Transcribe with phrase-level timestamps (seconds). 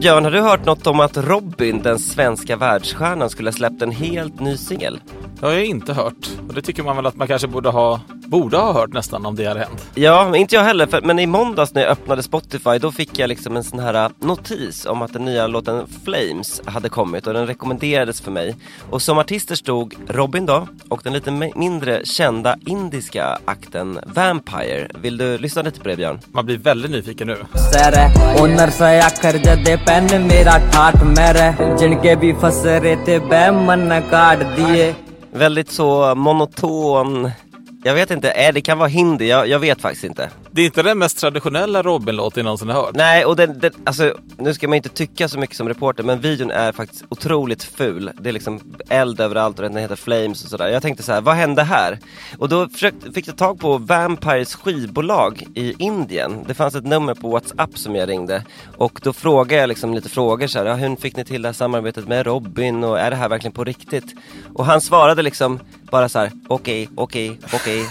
[0.00, 3.90] Björn, har du hört något om att Robin, den svenska världsstjärnan, skulle ha släppt en
[3.90, 5.00] helt ny singel?
[5.40, 6.28] Det har jag inte hört.
[6.48, 9.36] Och det tycker man väl att man kanske borde ha, borde ha hört nästan om
[9.36, 9.90] det hade hänt.
[9.94, 10.86] Ja, inte jag heller.
[10.86, 13.94] För, men i måndags när jag öppnade Spotify då fick jag liksom en sån här
[13.94, 18.56] äh, notis om att den nya låten Flames hade kommit och den rekommenderades för mig.
[18.90, 24.88] Och som artister stod Robin då och den lite mindre kända indiska akten Vampire.
[24.94, 26.20] Vill du lyssna lite på det Björn?
[26.32, 27.36] Man blir väldigt nyfiken nu.
[35.32, 37.30] Väldigt så monoton
[37.88, 40.30] jag vet inte, äh, det kan vara hindi, jag, jag, vet faktiskt inte.
[40.50, 42.94] Det är inte den mest traditionella Robin-låt jag någonsin har hört.
[42.94, 46.20] Nej, och den, den, alltså, nu ska man inte tycka så mycket som reporter, men
[46.20, 48.10] videon är faktiskt otroligt ful.
[48.20, 50.68] Det är liksom eld överallt och den heter Flames och sådär.
[50.68, 51.98] Jag tänkte så här, vad hände här?
[52.38, 56.44] Och då försökte, fick jag tag på Vampires skivbolag i Indien.
[56.46, 58.42] Det fanns ett nummer på WhatsApp som jag ringde
[58.76, 61.48] och då frågade jag liksom lite frågor så här, ja, hur fick ni till det
[61.48, 64.14] här samarbetet med Robin och är det här verkligen på riktigt?
[64.54, 67.88] Och han svarade liksom bara så här, okej, okej, okej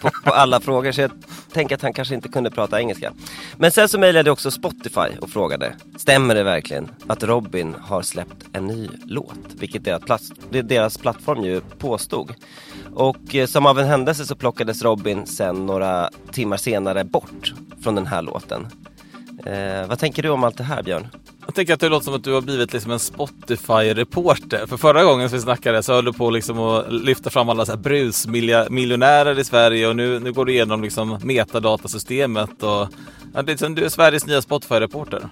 [0.00, 0.92] på, på alla frågor.
[0.92, 1.10] Så jag
[1.52, 3.12] tänker att han kanske inte kunde prata engelska.
[3.56, 8.02] Men sen så mejlade jag också Spotify och frågade, stämmer det verkligen att Robin har
[8.02, 9.38] släppt en ny låt?
[9.58, 12.34] Vilket deras, plats, deras plattform ju påstod.
[12.94, 17.94] Och eh, som av en händelse så plockades Robin sen några timmar senare bort från
[17.94, 18.66] den här låten.
[19.46, 21.08] Eh, vad tänker du om allt det här Björn?
[21.50, 24.66] Jag tänker att det låter som att du har blivit liksom en Spotify-reporter.
[24.66, 27.66] För förra gången som vi snackade så höll du på liksom att lyfta fram alla
[27.66, 32.88] så här brusmiljonärer i Sverige och nu, nu går du igenom liksom metadatasystemet och ja,
[33.32, 35.28] det är liksom, du är Sveriges nya Spotify-reporter.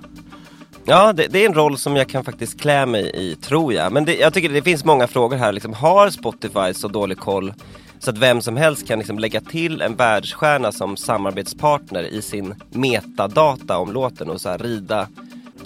[0.84, 3.92] Ja, det, det, är en roll som jag kan faktiskt klä mig i, tror jag.
[3.92, 5.52] Men det, jag tycker det finns många frågor här.
[5.52, 7.52] Liksom, har Spotify så dålig koll
[7.98, 12.54] så att vem som helst kan liksom lägga till en världsstjärna som samarbetspartner i sin
[12.70, 15.08] metadata om låten och så här rida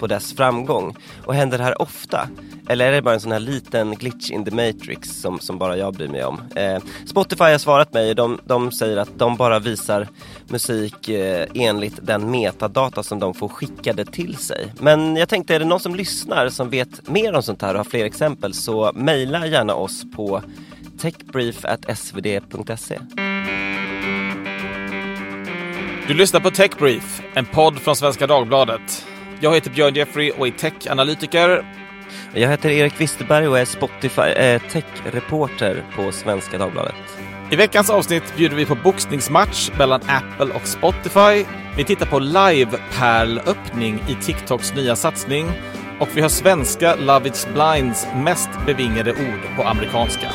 [0.03, 0.95] på dess framgång.
[1.25, 2.27] Och händer det här ofta?
[2.69, 5.77] Eller är det bara en sån här liten glitch in the matrix som, som bara
[5.77, 6.41] jag bryr mig om?
[6.55, 10.07] Eh, Spotify har svarat mig, de, de säger att de bara visar
[10.47, 14.73] musik eh, enligt den metadata som de får skickade till sig.
[14.79, 17.79] Men jag tänkte, är det någon som lyssnar som vet mer om sånt här och
[17.79, 20.41] har fler exempel så mejla gärna oss på
[21.01, 22.99] techbrief.svd.se.
[26.07, 29.05] Du lyssnar på Techbrief, en podd från Svenska Dagbladet.
[29.43, 31.65] Jag heter Björn Jeffrey och är tech-analytiker.
[32.33, 36.95] Jag heter Erik Wisterberg och är Spotify eh, tech-reporter på Svenska Dagbladet.
[37.51, 41.45] I veckans avsnitt bjuder vi på boxningsmatch mellan Apple och Spotify.
[41.77, 45.51] Vi tittar på live-pärlöppning i TikToks nya satsning
[45.99, 50.27] och vi har svenska Love It's Blinds mest bevingade ord på amerikanska.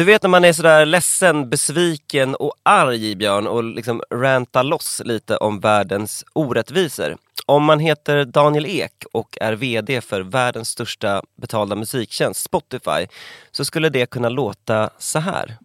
[0.00, 5.02] Du vet när man är sådär ledsen, besviken och arg Björn och liksom rantar loss
[5.04, 7.16] lite om världens orättvisor.
[7.46, 13.06] Om man heter Daniel Ek och är VD för världens största betalda musiktjänst Spotify
[13.50, 15.56] så skulle det kunna låta så här.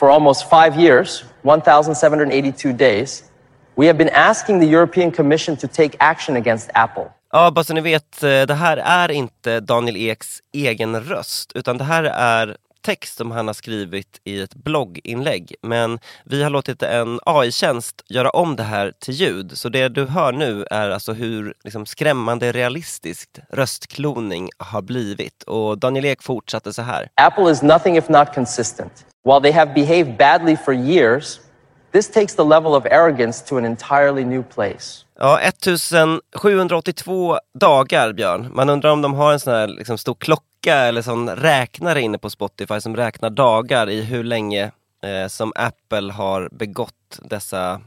[0.00, 3.24] For almost five years, 1782 days,
[3.76, 7.04] we have been asking the European Commission to take action against Apple.
[7.32, 11.78] Ja, bara så ni vet, eh, det här är inte Daniel Eks egen röst, utan
[11.78, 15.54] det här är text som han har skrivit i ett blogginlägg.
[15.62, 19.58] Men vi har låtit en AI-tjänst göra om det här till ljud.
[19.58, 25.42] Så det du hör nu är alltså hur liksom, skrämmande realistiskt röstkloning har blivit.
[25.42, 27.08] Och Daniel Ek fortsatte så här.
[27.14, 29.06] Apple is nothing if not consistent.
[29.24, 31.40] While they have behaved badly for years,
[31.92, 35.04] this takes the level of arrogance to an entirely new place.
[35.18, 38.50] Ja, 1782 dagar, Björn.
[38.54, 42.18] Man undrar om de har en sån här liksom, stor klocka eller sån räknare inne
[42.18, 44.70] på Spotify som räknar dagar i hur länge
[45.02, 47.80] eh, som Apple har begått dessa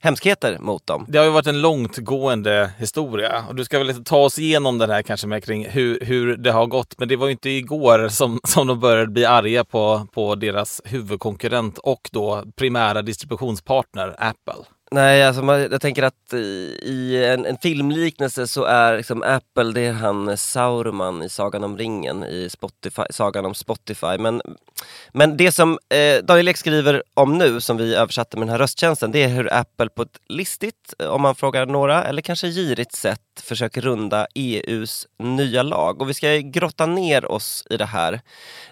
[0.00, 1.06] hemskheter mot dem.
[1.08, 4.90] Det har ju varit en långtgående historia och du ska väl ta oss igenom den
[4.90, 6.94] här kanske med kring hur, hur det har gått.
[6.98, 10.80] Men det var ju inte igår som, som de började bli arga på, på deras
[10.84, 14.64] huvudkonkurrent och då primära distributionspartner Apple.
[14.92, 16.32] Nej, alltså man, jag tänker att
[16.82, 21.64] i en, en, filmliknelse så är liksom Apple, det är han eh, Sauruman i Sagan
[21.64, 24.18] om ringen i Spotify, Sagan om Spotify.
[24.18, 24.42] Men,
[25.12, 28.58] men det som eh, Daniel Ek skriver om nu, som vi översatte med den här
[28.58, 32.48] rösttjänsten, det är hur Apple på ett listigt, eh, om man frågar några, eller kanske
[32.48, 36.02] girigt sätt försöker runda EUs nya lag.
[36.02, 38.20] Och vi ska grotta ner oss i det här.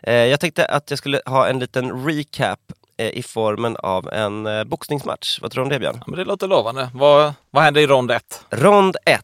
[0.03, 2.61] Eh, jag tänkte att jag skulle ha en liten recap
[3.05, 5.39] i formen av en eh, boxningsmatch.
[5.43, 5.97] Vad tror du om det Björn?
[5.99, 6.91] Ja, men det låter lovande.
[6.95, 8.45] Vad, vad händer i rond 1?
[8.51, 9.21] Rond 1.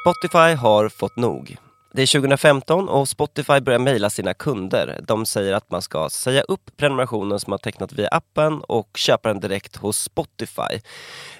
[0.00, 1.56] Spotify har fått nog.
[1.96, 5.00] Det är 2015 och Spotify börjar mejla sina kunder.
[5.06, 9.28] De säger att man ska säga upp prenumerationen som man tecknat via appen och köpa
[9.28, 10.80] den direkt hos Spotify.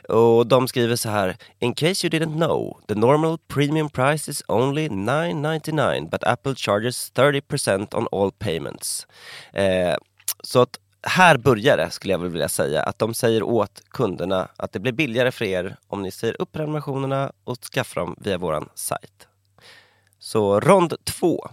[0.09, 1.37] Och de skriver så här.
[1.59, 7.13] In case you didn't know, the normal premium price is only 9.99 but Apple charges
[7.13, 9.07] 30% on all payments.
[9.53, 9.97] Eh,
[10.43, 14.73] så att här börjar det skulle jag vilja säga, att de säger åt kunderna att
[14.73, 18.69] det blir billigare för er om ni säger upp prenumerationerna och skaffar dem via våran
[18.75, 19.29] sajt.
[20.19, 21.51] Så rond 2.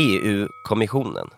[0.00, 1.30] EU-kommissionen.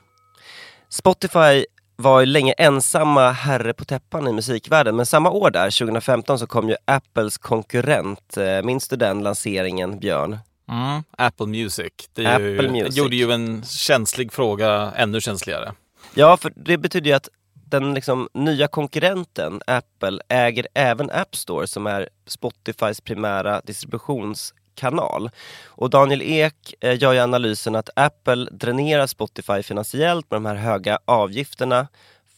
[0.89, 1.65] Spotify
[1.97, 6.47] var ju länge ensamma herre på täppan i musikvärlden men samma år där, 2015, så
[6.47, 8.37] kom ju Apples konkurrent.
[8.37, 10.39] Eh, minns du den lanseringen, Björn?
[10.69, 11.93] Mm, Apple Music.
[12.13, 12.97] Det Apple ju, Music.
[12.97, 15.73] gjorde ju en känslig fråga ännu känsligare.
[16.19, 21.67] Ja, för det betyder ju att den liksom nya konkurrenten Apple äger även App Store
[21.67, 25.31] som är Spotifys primära distributionskanal.
[25.67, 30.55] Och Daniel Ek eh, gör ju analysen att Apple dränerar Spotify finansiellt med de här
[30.55, 31.89] höga avgifterna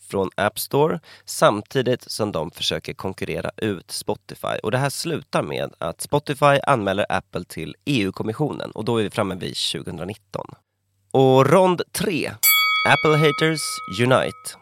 [0.09, 4.59] från App Store samtidigt som de försöker konkurrera ut Spotify.
[4.63, 9.11] Och det här slutar med att Spotify anmäler Apple till EU-kommissionen och då är vi
[9.11, 10.47] framme vid 2019.
[11.13, 12.31] Och rond 3.
[12.87, 13.61] Apple Haters
[14.01, 14.57] Unite.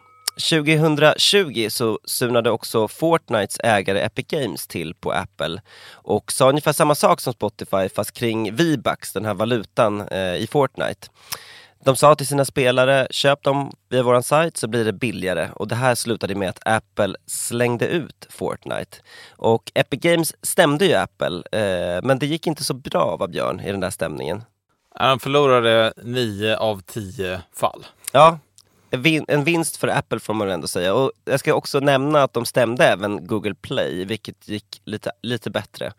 [0.51, 5.63] 2020 så sunade också Fortnites ägare Epic Games till på Apple
[5.93, 10.47] och sa ungefär samma sak som Spotify fast kring V-Bucks, den här valutan eh, i
[10.51, 11.09] Fortnite.
[11.85, 15.49] De sa till sina spelare, köp dem via våran sajt så blir det billigare.
[15.55, 18.99] Och det här slutade med att Apple slängde ut Fortnite.
[19.31, 23.61] Och Epic Games stämde ju Apple, eh, men det gick inte så bra va Björn,
[23.61, 24.43] i den där stämningen?
[24.95, 27.87] Han förlorade 9 av 10 fall.
[28.13, 28.39] Ja,
[29.29, 30.95] en vinst för Apple får man ändå säga.
[30.95, 35.51] Och jag ska också nämna att de stämde även Google Play, vilket gick lite, lite
[35.51, 35.93] bättre.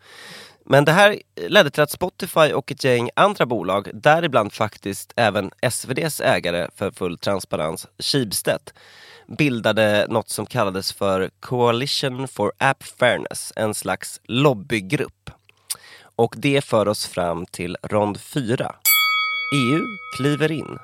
[0.64, 5.50] Men det här ledde till att Spotify och ett gäng andra bolag, däribland faktiskt även
[5.62, 8.70] SVDs ägare för full transparens, Schibsted,
[9.26, 15.30] bildade något som kallades för Coalition for App Fairness, en slags lobbygrupp.
[16.16, 18.74] Och det för oss fram till rond 4.
[19.54, 19.80] EU
[20.16, 20.78] kliver in.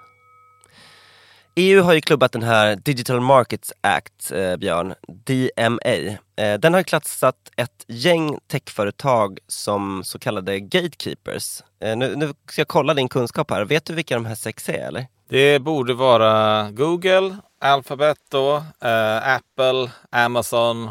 [1.58, 6.18] EU har ju klubbat den här Digital Markets Act, eh, Björn, DMA.
[6.36, 11.62] Eh, den har klassat ett gäng techföretag som så kallade gatekeepers.
[11.80, 13.64] Eh, nu, nu ska jag kolla din kunskap här.
[13.64, 15.06] Vet du vilka de här sex är eller?
[15.28, 20.90] Det borde vara Google, Alphabet då, eh, Apple, Amazon,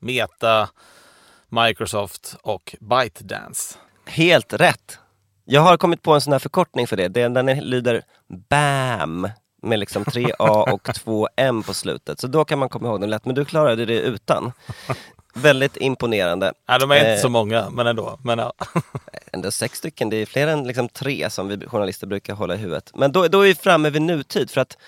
[0.00, 0.68] Meta,
[1.48, 3.78] Microsoft och ByteDance.
[4.06, 4.98] Helt rätt!
[5.44, 7.08] Jag har kommit på en sån här förkortning för det.
[7.08, 8.02] Den, den lyder
[8.48, 9.28] BAM
[9.64, 12.20] med liksom tre A och två M på slutet.
[12.20, 13.24] Så då kan man komma ihåg den lätt.
[13.24, 14.52] Men du klarade det utan.
[15.36, 16.52] Väldigt imponerande.
[16.68, 18.18] Nej, de är inte Eh, så många, men ändå.
[18.22, 18.52] Men, ja.
[19.32, 22.58] Ändå sex stycken, det är fler än liksom tre som vi journalister brukar hålla i
[22.58, 22.90] huvudet.
[22.94, 24.78] Men då, då är vi framme vid nutid för att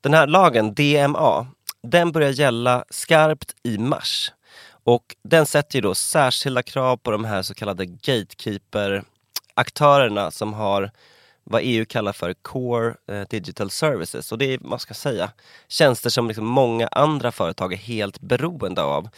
[0.00, 1.46] den här lagen, DMA,
[1.82, 4.32] den börjar gälla skarpt i mars.
[4.84, 10.90] Och den sätter ju då särskilda krav på de här så kallade gatekeeper-aktörerna som har
[11.44, 14.32] vad EU kallar för Core eh, Digital Services.
[14.32, 15.30] Och det är, vad ska jag säga,
[15.68, 19.08] tjänster som liksom många andra företag är helt beroende av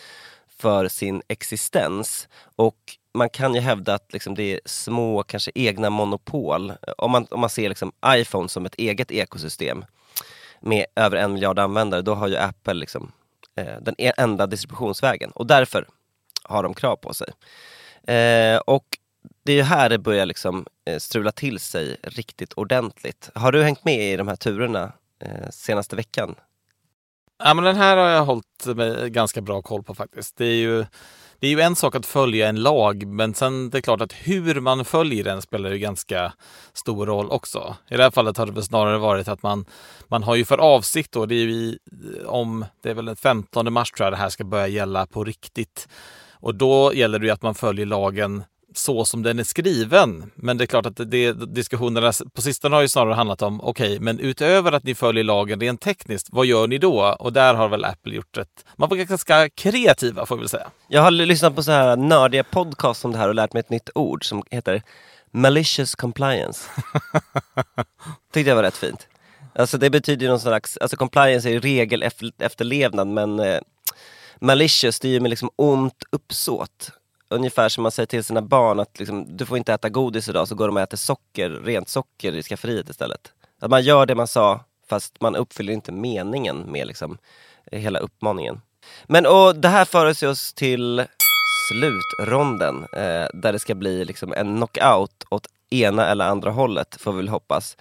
[0.59, 2.29] för sin existens.
[2.57, 2.77] Och
[3.15, 6.73] man kan ju hävda att liksom det är små, kanske egna monopol.
[6.99, 9.85] Om man, om man ser liksom iPhone som ett eget ekosystem
[10.61, 13.13] med över en miljard användare, då har ju Apple liksom,
[13.57, 15.31] eh, den e-, enda distributionsvägen.
[15.31, 15.89] Och därför
[16.43, 17.29] har de krav på sig.
[18.15, 18.99] Eh, och
[19.47, 23.31] det är ju här det börjar liksom, eh, strula till sig riktigt ordentligt.
[23.35, 26.35] Har du hängt med i de här turerna eh, senaste veckan?
[27.39, 30.37] Ja, men den här har jag hållit mig ganska bra koll på faktiskt.
[30.37, 30.85] Det är ju,
[31.41, 34.13] det är ju en sak att följa en lag, men sen det är klart att
[34.13, 36.33] hur man följer den spelar ju ganska
[36.73, 37.77] stor roll också.
[37.91, 39.67] I det här fallet har det väl snarare varit att man,
[40.09, 41.79] man har ju för avsikt då, det är ju i,
[42.27, 45.25] om, det är väl den 15 mars tror jag det här ska börja gälla på
[45.25, 45.89] riktigt.
[46.33, 48.45] Och då gäller det ju att man följer lagen
[48.77, 50.31] så som den är skriven.
[50.35, 54.01] Men det är klart att det, diskussionerna på sistone har ju snarare handlat om, okej,
[54.01, 57.17] men utöver att ni följer lagen rent tekniskt, vad gör ni då?
[57.19, 60.71] Och där har väl Apple gjort ett, man var ganska kreativa får vi väl säga.
[60.89, 63.71] Jag har lyssnat på så här nördiga podcast om det här och lärt mig ett
[63.71, 64.83] nytt ord som heter
[65.31, 66.71] malicious compliance.
[68.33, 69.07] Tyckte jag var rätt fint.
[69.55, 73.61] Alltså det betyder ju någon slags, alltså compliance är ju regel efter, efterlevnad men eh,
[74.41, 76.91] malicious det är ju med liksom ont uppsåt.
[77.29, 80.49] Ungefär som man säger till sina barn att liksom, du får inte äta godis idag
[80.49, 83.33] så går de och äter socker, rent socker i skafferiet istället.
[83.61, 87.19] Att man gör det man sa fast man uppfyller inte meningen med liksom,
[87.73, 88.61] eh, hela uppmaningen.
[89.07, 91.05] Men och det här för oss till
[91.71, 97.13] slutronden eh, där det ska bli liksom en knockout åt ena eller andra hållet, får
[97.13, 97.77] vi väl hoppas.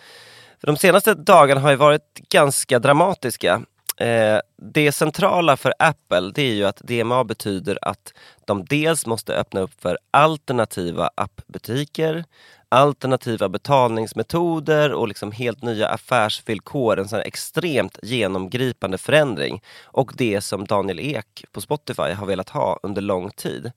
[0.60, 3.62] För de senaste dagarna har ju varit ganska dramatiska.
[3.98, 8.14] Eh, det centrala för Apple det är ju att DMA betyder att
[8.46, 12.25] de dels måste öppna upp för alternativa appbutiker,
[12.70, 17.00] alternativa betalningsmetoder och liksom helt nya affärsvillkor.
[17.00, 19.62] En sån extremt genomgripande förändring.
[19.84, 23.72] Och det som Daniel Ek på Spotify har velat ha under lång tid.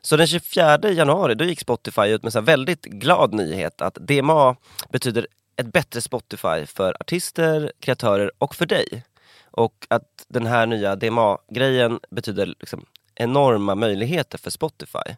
[0.00, 4.56] Så den 24 januari då gick Spotify ut med en väldigt glad nyhet att DMA
[4.88, 9.04] betyder ett bättre Spotify för artister, kreatörer och för dig.
[9.58, 12.84] Och att den här nya DMA-grejen betyder liksom
[13.14, 15.16] enorma möjligheter för Spotify.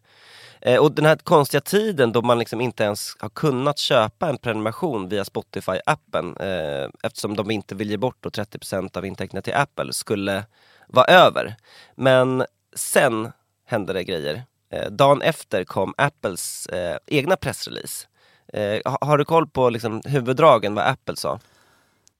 [0.61, 4.38] Eh, och den här konstiga tiden då man liksom inte ens har kunnat köpa en
[4.38, 9.54] prenumeration via Spotify-appen eh, eftersom de inte vill ge bort då 30% av intäkterna till
[9.54, 10.44] Apple skulle
[10.87, 11.56] vara över.
[11.94, 12.44] Men
[12.75, 13.32] sen
[13.66, 14.42] hände det grejer.
[14.73, 18.06] Eh, dagen efter kom Apples eh, egna pressrelease.
[18.52, 21.40] Eh, har du koll på liksom, huvuddragen vad Apple sa?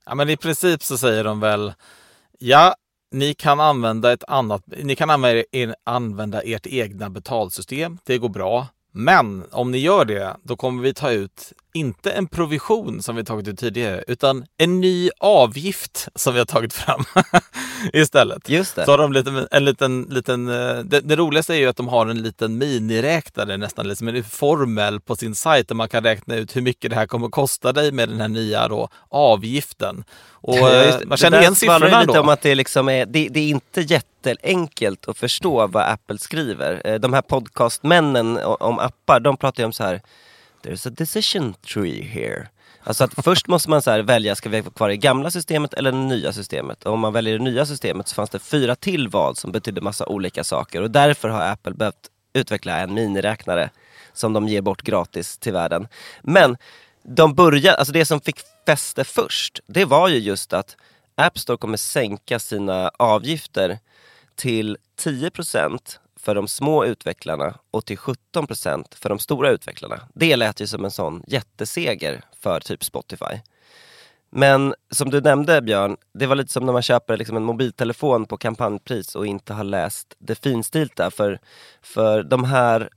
[0.07, 1.73] Ja men i princip så säger de väl
[2.43, 2.75] Ja,
[3.11, 5.45] ni kan använda ett annat, ni kan använda,
[5.85, 7.99] använda ert egna betalsystem.
[8.05, 8.67] Det går bra.
[8.93, 13.25] Men om ni gör det, då kommer vi ta ut inte en provision som vi
[13.25, 17.05] tagit ut tidigare, utan en ny avgift som vi har tagit fram
[17.93, 18.49] istället.
[18.49, 18.85] Just det.
[18.85, 21.89] Så har de lite, en liten, liten eh, det, det, roligaste är ju att de
[21.89, 26.37] har en liten miniräknare, nästan liksom en formel på sin sajt där man kan räkna
[26.37, 30.05] ut hur mycket det här kommer kosta dig med den här nya då, avgiften.
[30.43, 32.21] Och ja, man känner igen siffrorna lite då.
[32.21, 36.83] om att det, liksom är, det, det är inte jätteenkelt att förstå vad Apple skriver.
[36.85, 40.03] Eh, de här podcastmännen om appar, de pratar ju om så här
[40.63, 42.49] There's a decision tree here.
[42.85, 45.93] Alltså att först måste man så välja, ska vi vara kvar i gamla systemet eller
[45.93, 46.85] det nya systemet?
[46.85, 49.81] Och om man väljer det nya systemet så fanns det fyra till val som betydde
[49.81, 50.83] massa olika saker.
[50.83, 53.71] Och därför har Apple behövt utveckla en miniräknare
[54.13, 55.89] som de ger bort gratis till världen.
[56.23, 56.57] Men
[57.03, 60.77] de började, alltså det som fick fäste först, det var ju just att
[61.15, 63.79] App Store kommer sänka sina avgifter
[64.37, 65.31] till 10
[66.21, 70.01] för de små utvecklarna och till 17% för de stora utvecklarna.
[70.15, 73.41] Det lät ju som en sån jätteseger för typ Spotify.
[74.31, 78.27] Men som du nämnde Björn, det var lite som när man köper liksom en mobiltelefon
[78.27, 81.11] på kampanjpris och inte har läst det finstilta.
[81.11, 81.39] För,
[81.83, 82.89] för de här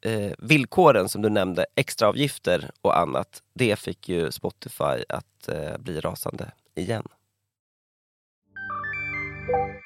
[0.00, 6.00] eh, villkoren som du nämnde, extraavgifter och annat, det fick ju Spotify att eh, bli
[6.00, 7.08] rasande igen.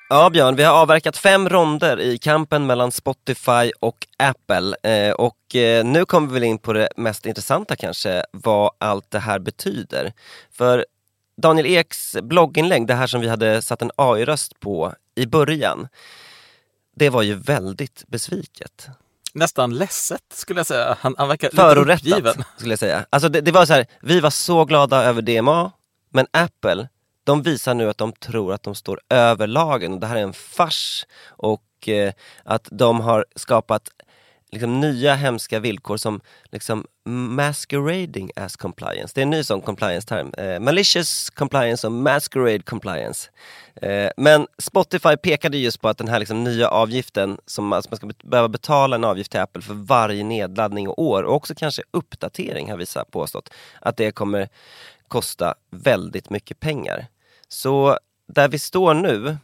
[0.08, 5.56] Ja Björn, vi har avverkat fem ronder i kampen mellan Spotify och Apple eh, och
[5.56, 10.12] eh, nu kommer vi in på det mest intressanta kanske, vad allt det här betyder.
[10.52, 10.86] För
[11.36, 15.88] Daniel Eks blogginlägg, det här som vi hade satt en AI-röst på i början,
[16.96, 18.88] det var ju väldigt besviket.
[19.32, 20.96] Nästan ledset skulle jag säga.
[21.00, 23.06] Han, han verkar Förorättat skulle jag säga.
[23.10, 25.72] Alltså det, det var så här, vi var så glada över DMA,
[26.10, 26.88] men Apple
[27.26, 30.22] de visar nu att de tror att de står över lagen och det här är
[30.22, 32.12] en fars och eh,
[32.44, 33.88] att de har skapat
[34.52, 39.12] liksom, nya hemska villkor som liksom, masquerading as compliance.
[39.14, 40.34] Det är en ny sån compliance-term.
[40.38, 43.30] Eh, malicious compliance och masquerade compliance.
[43.82, 47.96] Eh, men Spotify pekade just på att den här liksom, nya avgiften, som alltså, man
[47.96, 51.82] ska behöva betala en avgift till Apple för varje nedladdning och år och också kanske
[51.90, 54.48] uppdatering har vissa påstått, att det kommer
[55.08, 57.06] kosta väldigt mycket pengar.
[57.48, 59.36] Så där vi står nu,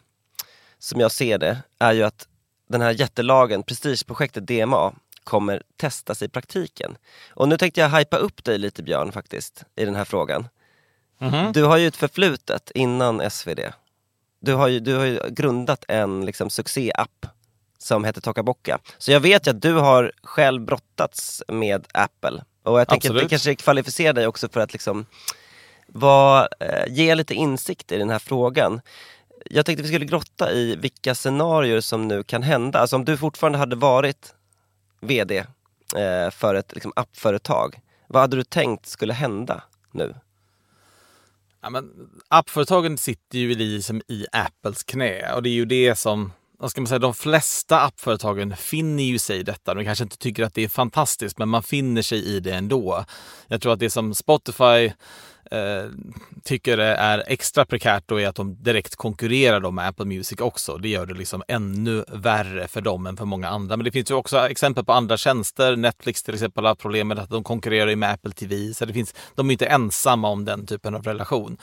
[0.79, 2.29] som jag ser det, är ju att
[2.69, 4.93] den här jättelagen, prestigeprojektet DMA,
[5.25, 6.97] kommer testas i praktiken.
[7.31, 10.49] Och nu tänkte jag hypa upp dig lite Björn faktiskt, i den här frågan.
[11.21, 11.53] Mm -hmm.
[11.53, 13.61] Du har ju ett förflutet innan SvD.
[14.41, 17.27] Du har ju, du har ju grundat en liksom, succé-app
[17.79, 18.79] som heter Tokabocka.
[18.99, 22.43] Så jag vet ju att du har själv brottats med Apple.
[22.63, 23.23] Och jag tänker Absolut.
[23.23, 25.07] att det kanske kvalificerar dig också för att liksom
[25.95, 28.81] vad, eh, ge lite insikt i den här frågan.
[29.51, 32.79] Jag tänkte vi skulle grotta i vilka scenarier som nu kan hända.
[32.79, 34.35] Alltså om du fortfarande hade varit
[35.01, 35.39] VD
[35.97, 40.15] eh, för ett liksom, appföretag, vad hade du tänkt skulle hända nu?
[41.63, 41.91] Ja, men,
[42.29, 46.81] appföretagen sitter ju liksom i Apples knä och det är ju det som vad ska
[46.81, 49.75] man säga, de flesta appföretagen finner ju sig i detta.
[49.75, 53.05] De kanske inte tycker att det är fantastiskt, men man finner sig i det ändå.
[53.49, 54.93] Jag tror att det som Spotify
[55.53, 55.91] eh,
[56.45, 60.77] tycker är extra prekärt då är att de direkt konkurrerar då med Apple Music också.
[60.77, 63.77] Det gör det liksom ännu värre för dem än för många andra.
[63.77, 65.77] Men det finns ju också exempel på andra tjänster.
[65.77, 68.75] Netflix till exempel har problem med att de konkurrerar med Apple TV.
[68.75, 71.57] Så det finns, de är inte ensamma om den typen av relation.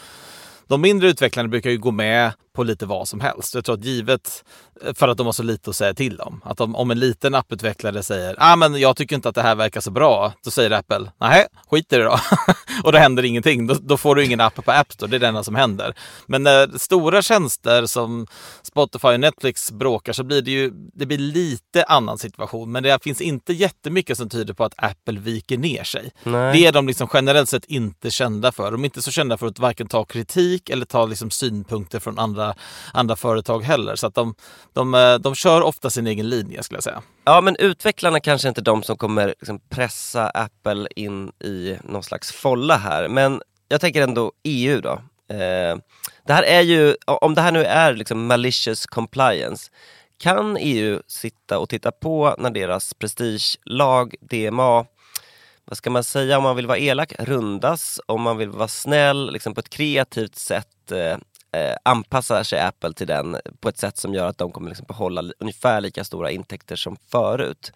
[0.67, 3.55] De mindre utvecklarna brukar ju gå med på lite vad som helst.
[3.55, 4.43] Jag tror att givet,
[4.93, 6.41] för att de har så lite att säga till om.
[6.45, 9.55] Att om, om en liten apputvecklare säger ah, men jag tycker inte att det här
[9.55, 12.19] verkar så bra, då säger Apple nej, skit i det då.
[12.83, 13.67] och då händer ingenting.
[13.67, 15.93] Då, då, får du ingen app på App Store, det är det enda som händer.
[16.25, 18.27] Men när stora tjänster som
[18.63, 22.71] Spotify och Netflix bråkar så blir det ju det blir lite annan situation.
[22.71, 26.12] Men det finns inte jättemycket som tyder på att Apple viker ner sig.
[26.24, 26.53] Nej.
[26.53, 28.71] Det är de liksom generellt sett inte kända för.
[28.71, 32.19] De är inte så kända för att varken ta kritik eller ta liksom synpunkter från
[32.19, 32.55] andra,
[32.93, 33.95] andra företag heller.
[33.95, 34.36] Så att de,
[34.73, 37.01] de, eh, de kör ofta sin egen linje skulle jag säga.
[37.25, 42.03] Ja men utvecklarna kanske inte är de som kommer liksom pressa Apple in i någon
[42.03, 43.07] slags folla här.
[43.07, 44.91] Men jag tänker ändå EU då.
[45.35, 45.77] Eh,
[46.25, 49.71] det här är ju, om det här nu är liksom malicious compliance,
[50.17, 54.85] kan EU sitta och titta på när deras prestigelag, DMA,
[55.65, 59.31] vad ska man säga om man vill vara elak, rundas, om man vill vara snäll,
[59.33, 61.17] liksom på ett kreativt sätt eh,
[61.51, 64.85] eh, anpassar sig Apple till den på ett sätt som gör att de kommer liksom
[64.87, 67.71] behålla ungefär lika stora intäkter som förut.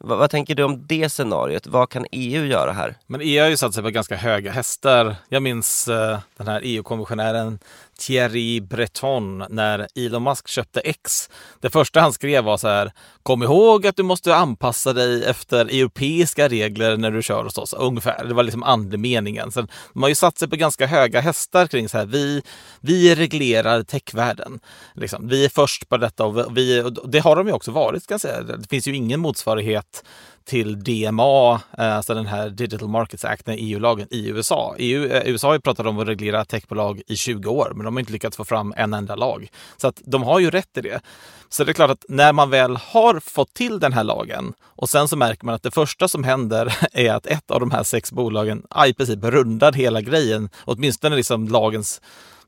[0.00, 1.66] V vad tänker du om det scenariot?
[1.66, 2.94] Vad kan EU göra här?
[3.06, 5.16] Men EU har ju satt sig på ganska höga hästar.
[5.28, 7.58] Jag minns eh, den här EU-kommissionären
[7.98, 11.30] Thierry Breton när Elon Musk köpte X.
[11.60, 12.92] Det första han skrev var så här.
[13.22, 17.72] Kom ihåg att du måste anpassa dig efter europeiska regler när du kör hos oss.
[17.72, 18.24] Ungefär.
[18.24, 19.52] Det var liksom andemeningen.
[19.52, 22.06] Sen, de har ju satt sig på ganska höga hästar kring så här.
[22.06, 22.42] Vi,
[22.80, 24.60] vi reglerar techvärlden.
[24.94, 25.28] Liksom.
[25.28, 28.02] Vi är först på detta och, vi, och det har de ju också varit.
[28.02, 28.42] Ska jag säga.
[28.42, 30.04] Det finns ju ingen motsvarighet
[30.48, 34.74] till DMA, eh, alltså den här Digital Markets Act, den EU-lagen i USA.
[34.78, 37.94] EU, eh, USA har ju pratat om att reglera techbolag i 20 år, men de
[37.94, 39.50] har inte lyckats få fram en enda lag.
[39.76, 41.00] Så att de har ju rätt i det.
[41.48, 44.88] Så det är klart att när man väl har fått till den här lagen och
[44.88, 47.82] sen så märker man att det första som händer är att ett av de här
[47.82, 52.00] sex bolagen i princip rundar hela grejen, åtminstone liksom lagens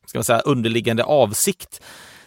[0.07, 1.81] ska man säga, underliggande avsikt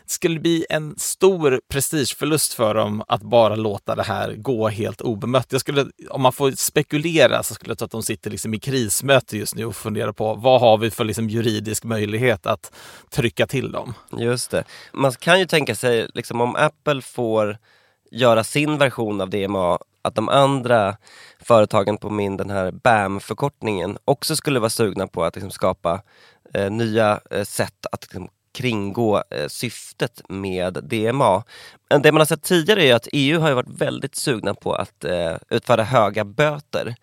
[0.05, 5.48] skulle bli en stor prestigeförlust för dem att bara låta det här gå helt obemött.
[5.50, 8.60] Jag skulle, om man får spekulera så skulle jag tro att de sitter liksom i
[8.60, 12.72] krismöte just nu och funderar på vad har vi för liksom juridisk möjlighet att
[13.10, 13.93] trycka till dem.
[14.17, 14.63] Just det.
[14.93, 17.58] Man kan ju tänka sig, liksom, om Apple får
[18.12, 20.97] göra sin version av DMA att de andra
[21.39, 26.01] företagen på min den här BAM-förkortningen också skulle vara sugna på att liksom, skapa
[26.54, 31.44] eh, nya eh, sätt att liksom, kringgå eh, syftet med DMA.
[31.89, 35.04] Men det man har sett tidigare är att EU har varit väldigt sugna på att
[35.04, 36.96] eh, utfärda höga böter.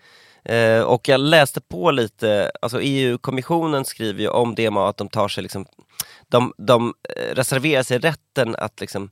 [0.45, 5.29] Eh, och jag läste på lite, alltså EU-kommissionen skriver ju om DMA att de tar
[5.29, 5.67] sig liksom,
[6.29, 9.11] de, de eh, reserverar sig rätten att liksom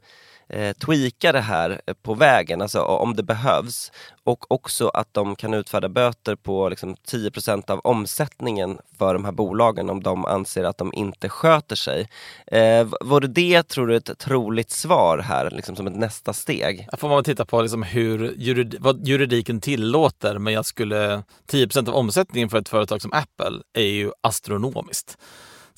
[0.48, 3.92] eh, tweaka det här på vägen, alltså om det behövs.
[4.24, 9.32] Och också att de kan utfärda böter på liksom, 10% av omsättningen för de här
[9.32, 12.08] bolagen om de anser att de inte sköter sig.
[12.46, 16.88] Eh, vore det, tror du, ett troligt svar här, liksom som ett nästa steg?
[16.90, 21.88] Här får man titta på liksom hur jurid vad juridiken tillåter, men jag skulle 10%
[21.88, 25.18] av omsättningen för ett företag som Apple är ju astronomiskt.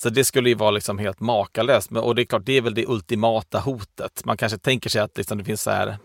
[0.03, 1.93] Så det skulle ju vara liksom helt makalöst.
[1.93, 4.25] Och det är klart, det är väl det ultimata hotet.
[4.25, 5.97] Man kanske tänker sig att liksom det finns så här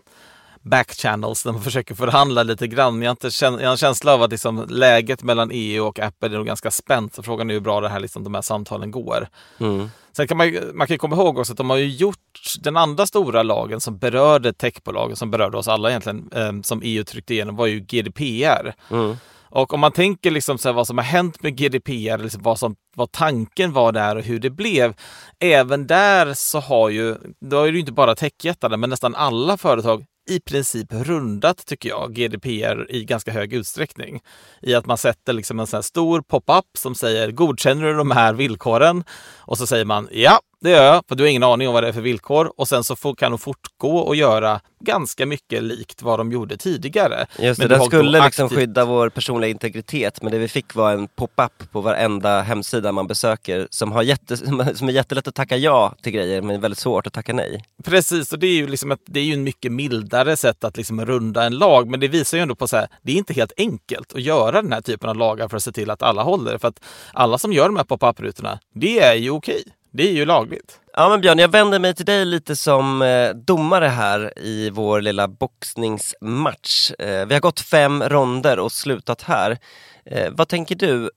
[0.62, 3.02] backchannels där man försöker förhandla lite grann.
[3.02, 6.28] Jag har, inte jag har en känsla av att liksom läget mellan EU och Apple
[6.28, 7.14] är nog ganska spänt.
[7.14, 9.28] Så frågan är hur bra det här, liksom, de här samtalen går.
[9.60, 9.90] Mm.
[10.16, 12.18] Sen kan man, man kan komma ihåg också att de har ju gjort
[12.60, 17.04] den andra stora lagen som berörde techbolagen, som berörde oss alla egentligen, eh, som EU
[17.04, 18.74] tryckte igenom, var ju GDPR.
[18.90, 19.16] Mm.
[19.50, 22.76] Och om man tänker liksom så vad som har hänt med GDPR, liksom vad, som,
[22.96, 24.94] vad tanken var där och hur det blev.
[25.40, 29.56] Även där så har ju, då är det ju inte bara techjättarna, men nästan alla
[29.56, 34.20] företag i princip rundat, tycker jag, GDPR i ganska hög utsträckning.
[34.62, 38.10] I att man sätter liksom en sån här stor pop-up som säger godkänner du de
[38.10, 39.04] här villkoren?
[39.38, 41.82] Och så säger man ja, det gör jag, för du har ingen aning om vad
[41.82, 42.52] det är för villkor.
[42.56, 46.56] Och sen så får, kan de fortgå och göra ganska mycket likt vad de gjorde
[46.56, 47.26] tidigare.
[47.38, 51.08] Just det, det skulle liksom skydda vår personliga integritet, men det vi fick var en
[51.08, 54.36] pop-up på varenda hemsida man besöker som, har jätte,
[54.74, 57.64] som är jättelätt att tacka ja till grejer, men väldigt svårt att tacka nej.
[57.84, 60.76] Precis, och det är ju, liksom ett, det är ju en mycket mildare sätt att
[60.76, 63.52] liksom runda en lag, men det visar ju ändå på att det är inte helt
[63.56, 66.58] enkelt att göra den här typen av lagar för att se till att alla håller.
[66.58, 66.80] För att
[67.12, 69.62] alla som gör de här pop-up-rutorna, det är ju okej.
[69.96, 70.80] Det är ju lagligt.
[70.92, 75.00] Ja men Björn, jag vänder mig till dig lite som eh, domare här i vår
[75.00, 76.90] lilla boxningsmatch.
[76.98, 79.58] Eh, vi har gått fem ronder och slutat här.
[80.04, 81.10] Eh, vad tänker du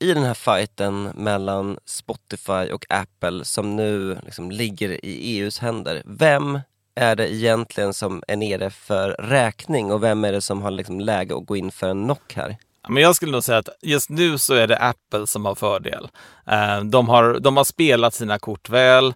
[0.00, 6.02] i den här fighten mellan Spotify och Apple som nu liksom ligger i EUs händer?
[6.04, 6.60] Vem
[6.94, 11.00] är det egentligen som är nere för räkning och vem är det som har liksom
[11.00, 12.56] läge att gå in för en knock här?
[12.88, 16.08] Men jag skulle nog säga att just nu så är det Apple som har fördel.
[16.46, 19.14] Eh, de har, de har spelat sina kort väl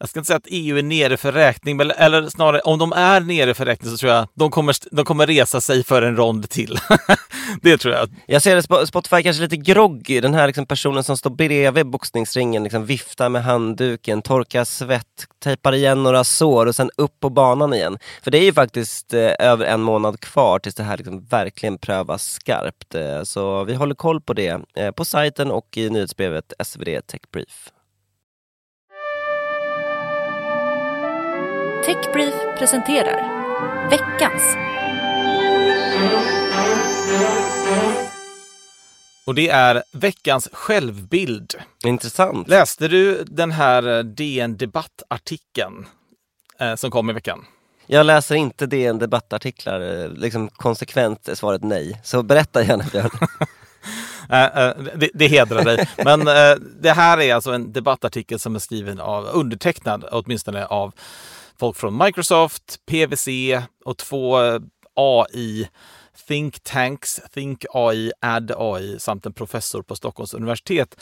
[0.00, 2.92] jag ska inte säga att EU är nere för räkning, men, eller snarare om de
[2.92, 6.16] är nere för räkning så tror jag de kommer, de kommer resa sig för en
[6.16, 6.78] rond till.
[7.62, 8.08] det tror jag.
[8.26, 12.62] Jag ser det, Spotify kanske lite groggy, den här liksom personen som står bredvid boxningsringen,
[12.62, 17.74] liksom viftar med handduken, torkar svett, tejpar igen några sår och sen upp på banan
[17.74, 17.98] igen.
[18.22, 21.78] För det är ju faktiskt eh, över en månad kvar tills det här liksom verkligen
[21.78, 22.94] prövas skarpt.
[22.94, 27.20] Eh, så vi håller koll på det eh, på sajten och i nyhetsbrevet SvD Tech
[27.32, 27.72] Brief.
[31.86, 33.20] Techbrief presenterar
[33.90, 34.42] veckans
[39.26, 41.54] Och det är veckans självbild.
[41.84, 42.48] Intressant.
[42.48, 45.86] Läste du den här eh, DN Debatt-artikeln
[46.58, 47.44] eh, som kom i veckan?
[47.86, 52.00] Jag läser inte DN Debattartiklar, eh, liksom konsekvent är svaret nej.
[52.04, 53.10] Så berätta gärna Björn.
[54.30, 55.88] Eh, det, det hedrar dig.
[56.04, 56.24] Men
[56.80, 60.92] det här är alltså en debattartikel som är skriven av, undertecknad åtminstone av
[61.58, 63.28] folk från Microsoft, PWC
[63.84, 64.36] och två
[64.94, 65.68] AI
[66.28, 70.96] think tanks, Think AI, Add AI samt en professor på Stockholms universitet.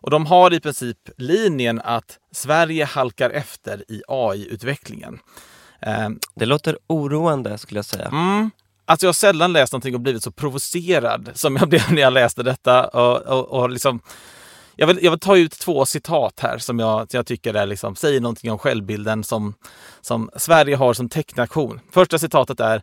[0.00, 5.18] Och de har i princip linjen att Sverige halkar efter i AI-utvecklingen.
[6.34, 8.06] Det låter oroande skulle jag säga.
[8.06, 8.50] Mm.
[8.84, 12.12] Alltså jag har sällan läst någonting och blivit så provocerad som jag blev när jag
[12.12, 12.88] läste detta.
[12.88, 14.00] Och, och, och liksom,
[14.80, 17.96] jag, vill, jag vill ta ut två citat här som jag, jag tycker är liksom,
[17.96, 19.54] säger någonting om självbilden som,
[20.00, 21.80] som Sverige har som technation.
[21.90, 22.82] Första citatet är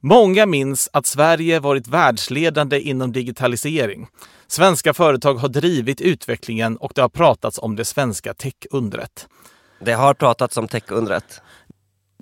[0.00, 4.06] Många minns att Sverige varit världsledande inom digitalisering.
[4.46, 9.28] Svenska företag har drivit utvecklingen och det har pratats om det svenska techundret.
[9.80, 11.40] Det har pratats om techundret.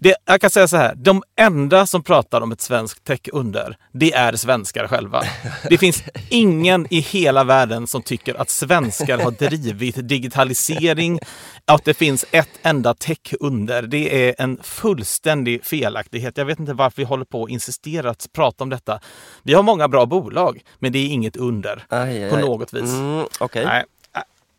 [0.01, 4.13] Det, jag kan säga så här, de enda som pratar om ett svenskt tech-under, det
[4.13, 5.23] är svenskar själva.
[5.71, 11.19] Det finns ingen i hela världen som tycker att svenskar har drivit digitalisering,
[11.65, 13.83] att det finns ett enda tech-under.
[13.83, 16.37] Det är en fullständig felaktighet.
[16.37, 19.01] Jag vet inte varför vi håller på och insisterar att prata om detta.
[19.43, 22.91] Vi har många bra bolag, men det är inget under aj, aj, på något vis.
[22.91, 23.83] Mm, okay.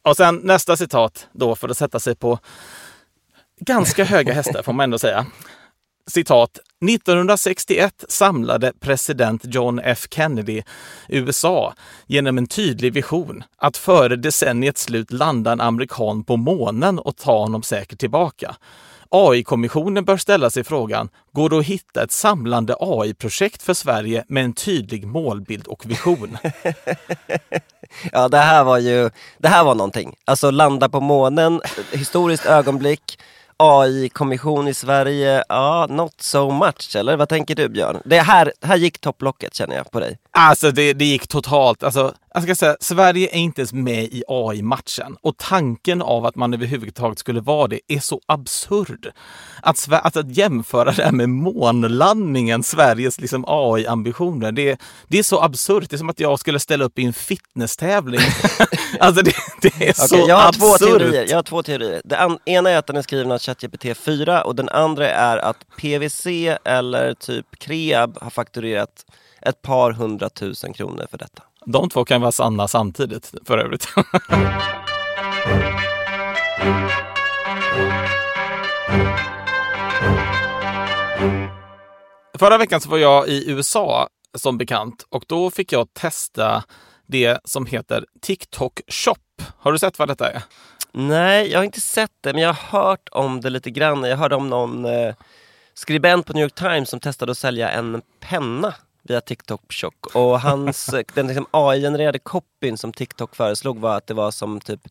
[0.01, 2.39] Och sen nästa citat då för att sätta sig på
[3.59, 5.25] ganska höga hästar får man ändå säga.
[6.07, 6.59] Citat.
[6.89, 10.63] 1961 samlade president John F Kennedy
[11.09, 11.73] USA
[12.07, 17.39] genom en tydlig vision att före decenniets slut landa en amerikan på månen och ta
[17.39, 18.55] honom säkert tillbaka.
[19.09, 24.43] AI-kommissionen bör ställa sig frågan, går det att hitta ett samlande AI-projekt för Sverige med
[24.43, 26.37] en tydlig målbild och vision?
[28.11, 30.15] ja, det här var ju, det här var någonting.
[30.25, 33.19] Alltså landa på månen, historiskt ögonblick,
[33.57, 37.17] AI-kommission i Sverige, ja, not so much eller?
[37.17, 38.01] Vad tänker du Björn?
[38.05, 40.17] Det här, här gick topplocket känner jag på dig.
[40.39, 41.83] Alltså det, det gick totalt.
[41.83, 45.17] Alltså, jag ska säga, Sverige är inte ens med i AI-matchen.
[45.21, 49.11] Och tanken av att man överhuvudtaget skulle vara det är så absurd.
[49.61, 55.41] Att, att, att jämföra det här med månlandningen, Sveriges liksom AI-ambitioner, det, det är så
[55.41, 55.89] absurt.
[55.89, 58.21] Det är som att jag skulle ställa upp i en fitnesstävling.
[58.99, 60.79] alltså det, det är okay, så jag har absurt.
[60.79, 61.25] Två teorier.
[61.29, 62.01] Jag har två teorier.
[62.05, 65.57] Det ena är att den är skriven av ChatGPT 4 och den andra är att
[65.77, 66.27] PVC
[66.63, 69.05] eller typ Kreab har fakturerat
[69.47, 71.43] ett par hundratusen kronor för detta.
[71.65, 73.87] De två kan vara sanna samtidigt för övrigt.
[82.39, 86.63] Förra veckan så var jag i USA som bekant och då fick jag testa
[87.05, 89.15] det som heter TikTok Shop.
[89.57, 90.43] Har du sett vad detta är?
[90.91, 94.03] Nej, jag har inte sett det, men jag har hört om det lite grann.
[94.03, 95.15] Jag hörde om någon eh,
[95.73, 98.73] skribent på New York Times som testade att sälja en penna
[99.09, 99.91] via TikTok Shop.
[100.13, 104.87] Och hans, den liksom AI-genererade copyn som TikTok föreslog var att det var som typ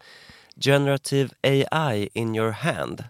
[0.60, 3.04] Generative AI in your hand.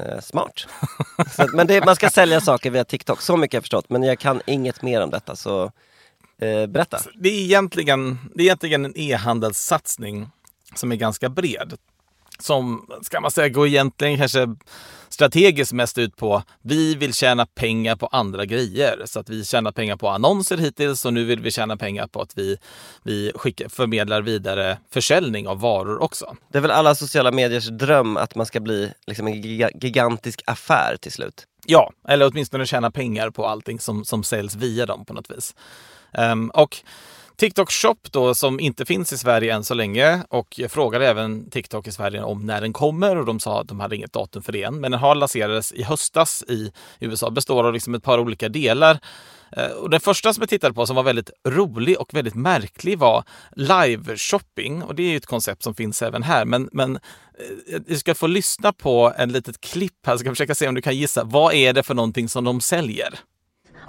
[0.00, 0.66] Eh, smart.
[1.36, 3.90] så, men det, man ska sälja saker via TikTok, så mycket har jag förstått.
[3.90, 5.62] Men jag kan inget mer om detta, så
[6.38, 7.00] eh, berätta.
[7.14, 10.28] Det är, egentligen, det är egentligen en e-handelssatsning
[10.74, 11.78] som är ganska bred
[12.42, 14.56] som, ska man säga, går egentligen kanske
[15.10, 19.02] strategiskt mest ut på vi vill tjäna pengar på andra grejer.
[19.04, 22.22] Så att vi tjänar pengar på annonser hittills och nu vill vi tjäna pengar på
[22.22, 22.56] att vi,
[23.02, 26.36] vi skickar, förmedlar vidare försäljning av varor också.
[26.52, 29.42] Det är väl alla sociala mediers dröm att man ska bli liksom en
[29.80, 31.46] gigantisk affär till slut?
[31.66, 35.54] Ja, eller åtminstone tjäna pengar på allting som, som säljs via dem på något vis.
[36.18, 36.76] Um, och
[37.40, 41.50] TikTok Shop då som inte finns i Sverige än så länge och jag frågade även
[41.50, 44.42] TikTok i Sverige om när den kommer och de sa att de hade inget datum
[44.42, 44.80] för det än.
[44.80, 48.98] Men den har lanserades i höstas i USA, består av liksom ett par olika delar.
[49.56, 52.98] Eh, och den första som jag tittade på som var väldigt rolig och väldigt märklig
[52.98, 53.24] var
[53.56, 54.82] live-shopping.
[54.82, 56.44] Och det är ju ett koncept som finns även här.
[56.44, 60.36] Men, men eh, du ska få lyssna på en litet klipp här, så ska jag
[60.36, 61.24] försöka se om du kan gissa.
[61.24, 63.14] Vad är det för någonting som de säljer?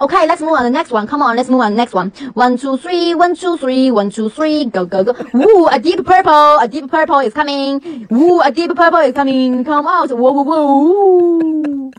[0.00, 1.06] Okay, let's move on to the next one.
[1.06, 2.10] Come on, let's move on to the next one.
[2.34, 5.14] One, two, three, one, two, three, one, two, three, go, go, go.
[5.32, 8.06] Woo, a deep purple, a deep purple is coming.
[8.10, 9.64] Woo, a deep purple is coming.
[9.64, 10.10] Come out.
[10.10, 11.92] Whoa, whoa, whoa.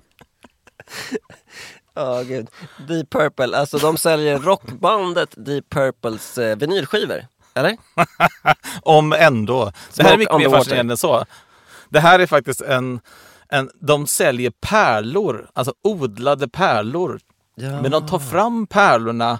[1.95, 2.49] Ja, gud.
[2.87, 7.25] Deep Purple, alltså de säljer rockbandet Deep Purples eh, vinylskivor.
[7.55, 7.77] Eller?
[8.81, 9.71] Om ändå.
[9.95, 11.25] Det här är mycket mer fascinerande än så.
[11.89, 12.99] Det här är faktiskt en,
[13.49, 13.69] en...
[13.79, 17.19] De säljer pärlor, alltså odlade pärlor.
[17.55, 17.81] Ja.
[17.81, 19.39] Men de tar fram pärlorna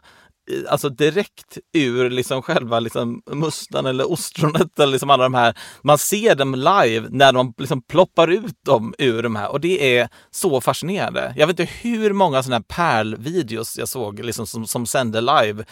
[0.70, 5.58] alltså direkt ur liksom själva liksom mustan eller ostronet eller liksom alla de här.
[5.82, 9.98] Man ser dem live när de liksom ploppar ut dem ur de här och det
[9.98, 11.34] är så fascinerande.
[11.38, 15.66] Jag vet inte hur många sådana här pärlvideos jag såg liksom som, som sände live.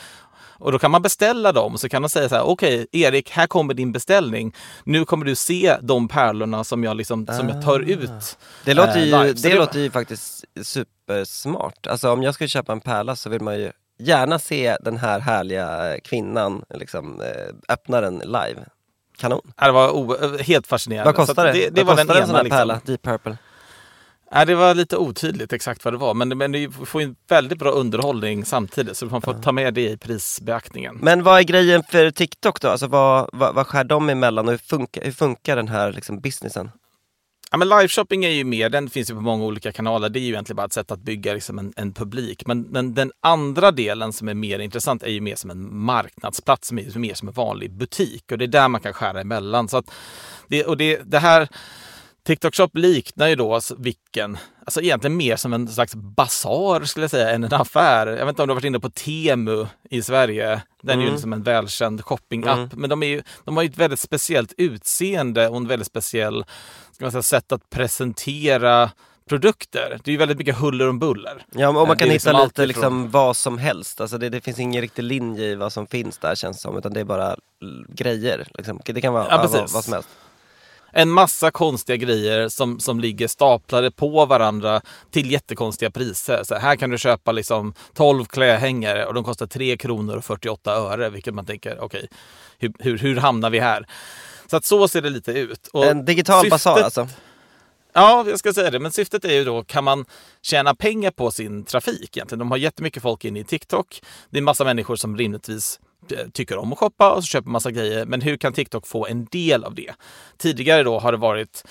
[0.61, 3.47] Och då kan man beställa dem så kan de säga så här, okej Erik, här
[3.47, 4.55] kommer din beställning.
[4.83, 8.37] Nu kommer du se de pärlorna som jag, liksom, som jag tar ut.
[8.65, 11.87] Det låter eh, ju, det det låter ju faktiskt supersmart.
[11.87, 15.19] Alltså om jag skulle köpa en pärla så vill man ju gärna se den här
[15.19, 18.65] härliga kvinnan liksom, eh, öppna den live.
[19.17, 19.41] Kanon.
[19.59, 21.05] Det var helt fascinerande.
[21.05, 21.51] Vad kostar det?
[21.51, 22.57] Det, det Vad var den kostar en sån här Liksom.
[22.57, 23.37] pärla, Deep Purple?
[24.33, 27.15] Ja, det var lite otydligt exakt vad det var, men, men det får ju en
[27.27, 30.97] väldigt bra underhållning samtidigt, så man får ta med det i prisbeaktningen.
[31.01, 32.67] Men vad är grejen för TikTok då?
[32.67, 36.19] Alltså vad, vad, vad skär de emellan och hur funkar, hur funkar den här liksom,
[36.19, 36.71] businessen?
[37.51, 40.09] Ja, men liveshopping är ju mer, den finns ju på många olika kanaler.
[40.09, 42.45] Det är ju egentligen bara ett sätt att bygga liksom en, en publik.
[42.45, 46.67] Men, men den andra delen som är mer intressant är ju mer som en marknadsplats,
[46.67, 48.31] som är mer som en vanlig butik.
[48.31, 49.67] Och det är där man kan skära emellan.
[49.67, 49.91] Så att
[50.47, 51.49] det, och det, det här
[52.23, 57.11] TikTok Shop liknar ju då vilken, alltså egentligen mer som en slags basar skulle jag
[57.11, 58.07] säga än en affär.
[58.07, 60.61] Jag vet inte om du har varit inne på Temu i Sverige.
[60.81, 62.73] Den är ju liksom en välkänd shoppingapp.
[62.73, 66.45] Men de, är ju, de har ju ett väldigt speciellt utseende och en väldigt speciell
[66.91, 68.89] ska man säga, sätt att presentera
[69.29, 69.99] produkter.
[70.03, 71.45] Det är ju väldigt mycket huller om buller.
[71.51, 74.01] Ja, och man Det kan hitta liksom lite liksom vad som helst.
[74.01, 76.77] Alltså det, det finns ingen riktig linje i vad som finns där känns det som.
[76.77, 77.35] Utan det är bara
[77.87, 78.47] grejer.
[78.53, 78.81] Liksom.
[78.85, 80.09] Det kan vara Ja, vad, vad som helst.
[80.91, 86.43] En massa konstiga grejer som, som ligger staplade på varandra till jättekonstiga priser.
[86.43, 90.71] Så här kan du köpa liksom 12 klädhängare och de kostar 3 kronor och 48
[90.71, 92.07] öre, vilket man tänker, okej,
[92.57, 93.85] hur, hur, hur hamnar vi här?
[94.47, 95.67] Så att så ser det lite ut.
[95.73, 97.07] Och En digital syftet- basar alltså.
[97.93, 98.79] Ja, jag ska säga det.
[98.79, 100.05] Men syftet är ju då, kan man
[100.41, 102.39] tjäna pengar på sin trafik egentligen?
[102.39, 104.01] De har jättemycket folk inne i TikTok.
[104.29, 105.79] Det är massa människor som rimligtvis
[106.33, 108.05] tycker om att shoppa och så köper massa grejer.
[108.05, 109.93] Men hur kan TikTok få en del av det?
[110.37, 111.63] Tidigare då har det varit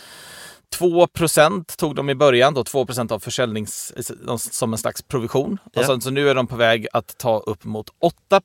[0.77, 3.93] 2% tog de i början, då 2% av försäljnings
[4.39, 5.59] som en slags provision.
[5.77, 8.41] Och sen, så nu är de på väg att ta upp mot 8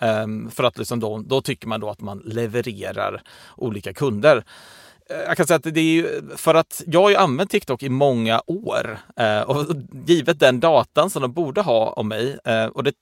[0.00, 3.22] um, För att liksom då, då tycker man då att man levererar
[3.56, 4.44] olika kunder.
[5.10, 7.82] Eh, Jag kan säga att det är ju för att jag har ju använt TikTok
[7.82, 9.66] i många år eh, och
[10.06, 12.92] givet den datan som de borde ha om mig eh, och det,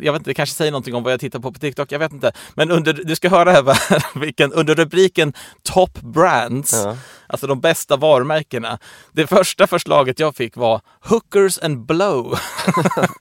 [0.00, 1.98] jag vet inte, det kanske säger någonting om vad jag tittar på på TikTok, jag
[1.98, 2.32] vet inte.
[2.54, 3.78] Men under, du ska höra här
[4.20, 6.96] vilken, under rubriken Top Brands, Ja.
[7.26, 8.78] alltså de bästa varumärkena.
[9.12, 12.34] Det första förslaget jag fick var Hookers and Blow.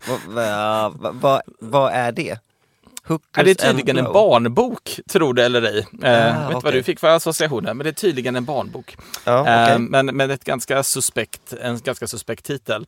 [0.28, 2.39] Vad, vad, vad är det?
[3.07, 5.87] Hookers det är tydligen en barnbok, tror det eller ej.
[6.03, 8.95] Eh, Ah, vet inte vad du fick för associationer, men det är tydligen en barnbok.
[9.25, 9.71] Okej.
[9.71, 12.85] Eh, men, men ett ganska suspekt, en ganska suspekt titel.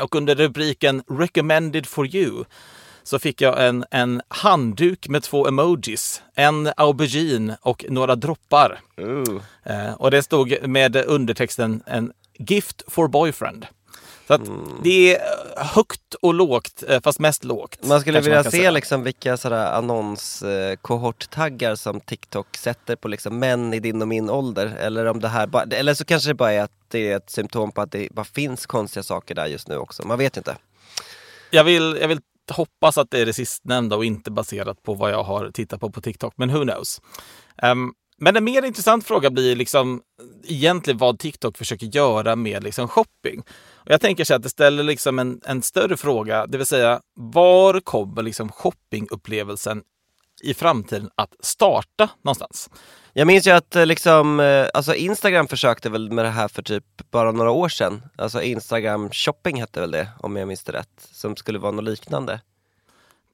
[0.00, 2.44] Och under rubriken Recommended for you
[3.02, 6.22] så fick jag en, en handduk med två emojis.
[6.34, 8.80] En aubergine och några droppar.
[9.64, 13.66] Eh, och det stod med undertexten en Gift for boyfriend.
[14.26, 14.40] Så att
[14.82, 15.20] det är
[15.64, 17.78] högt och lågt, eh, fast mest lågt.
[17.86, 18.70] Man skulle vilja kan se säga.
[18.70, 24.30] liksom vilka sådär annons eh, som TikTok sätter på liksom män i din och min
[24.30, 24.66] ålder.
[24.66, 27.30] Eller, om det här bara, eller så kanske det bara är att det är ett
[27.30, 30.06] symptom på att det bara finns konstiga saker där just nu också.
[30.06, 30.56] Man vet inte.
[31.50, 35.10] jag, vill, jag vill hoppas att det är det sistnämnda och inte baserat på vad
[35.10, 37.00] jag har tittat på på TikTok, men who knows.
[37.62, 37.92] Ehm,
[38.24, 40.02] men en mer intressant fråga blir liksom
[40.44, 43.40] egentligen vad TikTok försöker göra med liksom shopping.
[43.74, 47.00] Och jag tänker så att det ställer liksom en, en större fråga, det vill säga
[47.14, 49.82] var kommer liksom shoppingupplevelsen
[50.42, 52.70] i framtiden att starta någonstans?
[53.12, 56.62] Jag minns ju att eh, liksom, eh, alltså Instagram försökte väl med det här för
[56.62, 58.02] typ bara några år sedan.
[58.18, 61.08] Alltså Instagram shopping hette väl det, om jag minns det rätt.
[61.12, 62.40] Som skulle vara något liknande.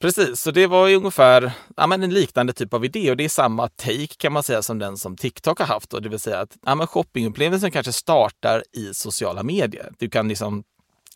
[0.01, 3.25] Precis, så det var ju ungefär ja, men en liknande typ av idé och det
[3.25, 5.91] är samma take kan man säga som den som TikTok har haft.
[5.91, 9.93] Då, det vill säga att ja, men shoppingupplevelsen kanske startar i sociala medier.
[9.99, 10.65] Du kan liksom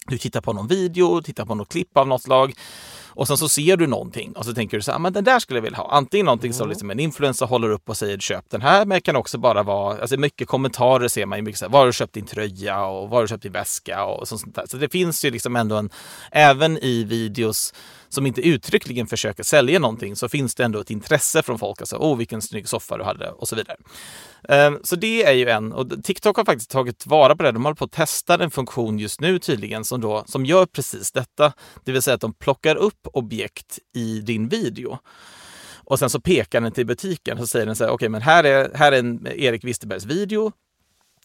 [0.07, 2.55] du tittar på någon video, tittar på något klipp av något slag
[3.17, 5.39] och sen så ser du någonting och så tänker du så här, men den där
[5.39, 5.91] skulle jag vilja ha.
[5.91, 9.01] Antingen någonting som liksom en influencer håller upp och säger köp den här, men det
[9.01, 11.87] kan också bara vara, alltså mycket kommentarer ser man ju mycket så här, var har
[11.87, 14.67] du köpt din tröja och var har du köpt din väska och sånt där.
[14.67, 15.91] Så det finns ju liksom ändå en,
[16.31, 17.75] även i videos
[18.15, 21.81] som inte uttryckligen försöker sälja någonting så finns det ändå ett intresse från folk.
[21.81, 23.77] Alltså, åh vilken snygg soffa du hade och så vidare.
[24.49, 27.53] Ehm, så det är ju en, och TikTok har faktiskt tagit vara på det.
[27.53, 31.13] De håller på att testa en funktion just nu tydligen som, då, som gör precis
[31.13, 31.53] detta.
[31.85, 34.99] Det vill säga att de plockar upp objekt i din video.
[35.87, 38.45] Och sen så pekar den till butiken och säger den så här, okej men här
[38.45, 40.53] är, här är en Erik Wisterbergs video.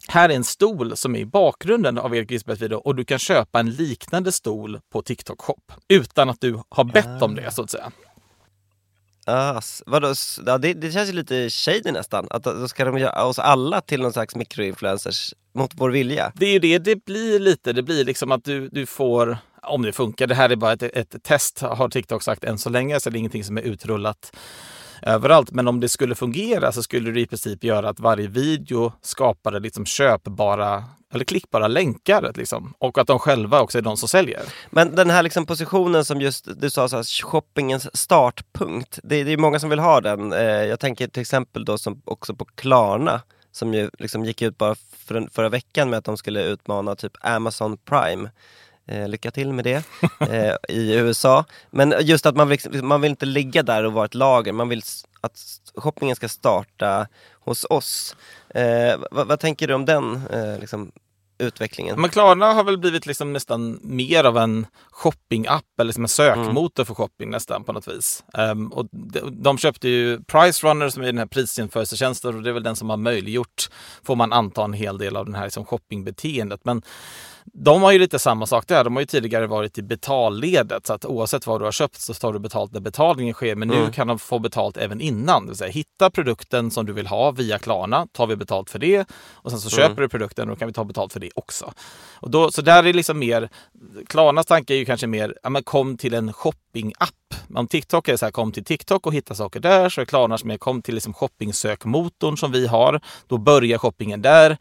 [0.08, 3.20] Här är en stol som är i bakgrunden av Erik Wisterbergs video och du kan
[3.20, 7.62] köpa en liknande stol på TikTok shop utan att du har bett om det så
[7.64, 7.92] att säga.
[9.26, 10.14] Ah, s- vadå,
[10.46, 12.28] ja, det, det känns ju lite shady nästan.
[12.30, 16.32] Att då ska de göra oss alla till någon slags mikroinfluencers mot vår vilja.
[16.36, 17.74] Det är ju det det blir lite.
[17.74, 20.84] Det blir liksom att du, du får, om det funkar, det här är bara ett,
[20.84, 24.36] ett test har TikTok sagt än så länge, så det är ingenting som är utrullat
[25.02, 25.52] överallt.
[25.52, 29.60] Men om det skulle fungera så skulle det i princip göra att varje video skapade
[29.60, 30.84] liksom köpbara
[31.14, 32.32] eller klickbara länkar.
[32.36, 32.74] Liksom.
[32.78, 34.42] Och att de själva också är de som säljer.
[34.70, 39.00] Men den här liksom positionen som just du sa, så här, shoppingens startpunkt.
[39.04, 40.34] Det, det är många som vill ha den.
[40.34, 43.22] Eh, jag tänker till exempel då som också på Klarna.
[43.52, 47.14] Som ju liksom gick ut bara för, förra veckan med att de skulle utmana typ
[47.22, 48.30] Amazon Prime.
[48.92, 49.84] Eh, lycka till med det
[50.20, 51.46] eh, i USA.
[51.72, 54.52] Men just att man vill, liksom- man vill inte ligga där och vara ett lager.
[54.54, 54.82] Man vill
[55.22, 55.40] att
[55.76, 57.08] shoppingen ska starta
[57.40, 58.16] hos oss.
[58.50, 60.92] Eh, vad, vad tänker du om den eh, liksom,
[61.38, 62.02] utvecklingen?
[62.02, 66.84] Men Klarna har väl blivit liksom nästan mer av en shoppingapp eller som en sökmotor
[66.86, 68.24] för shopping nästan på något vis.
[68.34, 72.50] Ehm, och de, de köpte ju Price Runner som är den här prisjämförelsetjänsten och det
[72.50, 73.70] är väl den som har möjliggjort,
[74.04, 76.66] får man anta, en hel del av den här liksom shoppingbeteendet.
[76.66, 76.82] Men
[77.54, 78.84] de har ju lite samma sak där.
[78.84, 82.14] De har ju tidigare varit i betalledet så att oavsett vad du har köpt så
[82.14, 83.56] tar du betalt när betalningen sker.
[83.56, 85.46] Men nu kan de få betalt även innan.
[85.46, 88.80] Det vill säga hitta produkten som du vill ha via Klarna, tar vi betalt för
[88.80, 91.30] det och sen så köper du produkten och då kan vi ta betalt för det
[91.36, 91.74] också.
[92.14, 93.50] Och då, så där är liksom mer,
[94.08, 97.10] Klarnas tanke är ju kanske mer, ja, men kom till en shoppingapp.
[97.56, 100.44] Om TikTok är så här, kom till TikTok och hitta saker där, så är Klarnas
[100.44, 103.02] mer, kom till liksom shoppingsökmotorn som vi har.
[103.28, 104.58] Då börjar shoppingen där.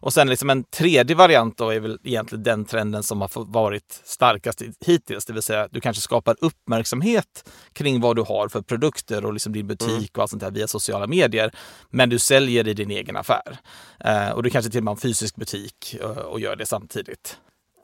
[0.00, 4.00] Och sen liksom en tredje variant då är väl egentligen den trenden som har varit
[4.04, 5.24] starkast hittills.
[5.24, 9.32] Det vill säga att du kanske skapar uppmärksamhet kring vad du har för produkter och
[9.32, 11.52] liksom din butik och allt sånt där via sociala medier.
[11.90, 13.58] Men du säljer i din egen affär.
[14.04, 16.66] Eh, och du kanske till och med har en fysisk butik eh, och gör det
[16.66, 17.38] samtidigt.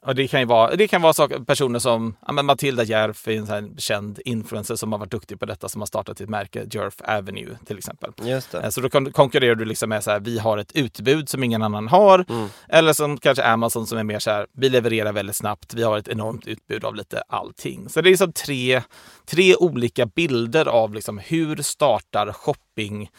[0.06, 3.28] Och det kan ju vara, det kan vara saker, personer som ja, men Matilda Järf
[3.28, 6.28] är en sån känd influencer som har varit duktig på detta som har startat ett
[6.28, 8.12] märke, Jerf Avenue till exempel.
[8.22, 8.60] Just det.
[8.60, 11.44] Eh, Så då kon- konkurrerar du liksom med så här, vi har ett utbud som
[11.44, 12.24] ingen annan har.
[12.68, 15.98] Eller som kanske Amazon som är mer så här, vi levererar väldigt snabbt, vi har
[15.98, 17.88] ett enormt utbud av lite allting.
[17.88, 18.82] Så det är liksom tre,
[19.26, 23.10] tre olika bilder av liksom hur startar shopping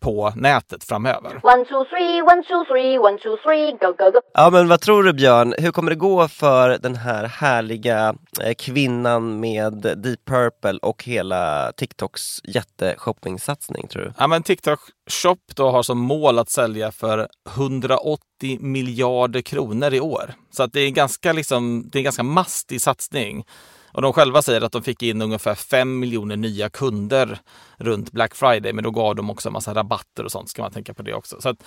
[0.00, 1.40] på nätet framöver.
[1.42, 4.20] One, two, three, one, two, three, one, two, three, go, go, go.
[4.34, 8.54] Ja men vad tror du Björn, hur kommer det gå för den här härliga eh,
[8.54, 14.12] kvinnan med Deep Purple och hela TikToks jätteshoppingsatsning tror du?
[14.18, 14.80] Ja, men TikTok
[15.10, 18.18] Shop då har som mål att sälja för 180
[18.60, 20.34] miljarder kronor i år.
[20.50, 23.44] Så att det är en ganska, liksom, det är en ganska mastig satsning.
[23.96, 27.38] Och de själva säger att de fick in ungefär 5 miljoner nya kunder
[27.76, 30.72] runt Black Friday, men då gav de också en massa rabatter och sånt, ska man
[30.72, 31.40] tänka på det också.
[31.40, 31.64] Så att,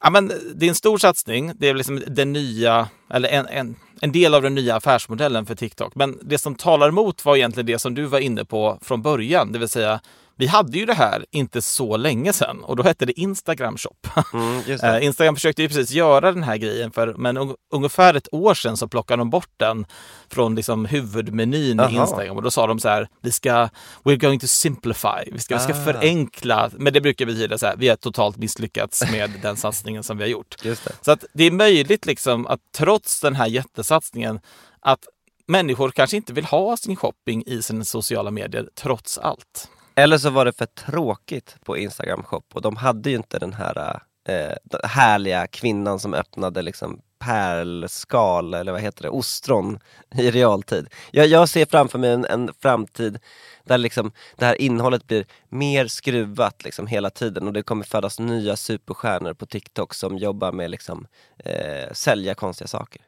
[0.00, 1.52] ja, men det är en stor satsning.
[1.54, 5.54] Det är liksom den nya, eller en, en, en del av den nya affärsmodellen för
[5.54, 5.94] TikTok.
[5.94, 9.52] Men det som talar emot var egentligen det som du var inne på från början,
[9.52, 10.00] det vill säga
[10.38, 13.96] vi hade ju det här inte så länge sedan och då hette det Instagram Shop.
[14.34, 14.62] Mm.
[14.82, 18.54] Eh, Instagram försökte ju precis göra den här grejen för men un- ungefär ett år
[18.54, 19.86] sedan så plockade de bort den
[20.30, 21.90] från liksom huvudmenyn i Jaha.
[21.90, 23.68] Instagram och då sa de så här, vi ska,
[24.04, 25.84] we're going to simplify, vi ska, vi ska Ah.
[25.84, 30.16] förenkla, men det brukar betyda så här, vi har totalt misslyckats med den satsningen som
[30.16, 30.54] vi har gjort.
[31.02, 34.40] Så att det är möjligt liksom att trots den här jättesatsningen
[34.80, 35.00] att
[35.46, 39.68] människor kanske inte vill ha sin shopping i sina sociala medier trots allt.
[39.98, 43.52] Eller så var det för tråkigt på Instagram shop och de hade ju inte den
[43.52, 49.78] här eh, den härliga kvinnan som öppnade liksom pärlskal, eller vad heter det, ostron
[50.14, 50.88] i realtid.
[51.10, 53.18] Jag, jag ser framför mig en, en framtid
[53.64, 58.18] där liksom det här innehållet blir mer skruvat liksom hela tiden och det kommer födas
[58.18, 61.06] nya superstjärnor på TikTok som jobbar med liksom
[61.44, 63.02] eh, sälja konstiga saker.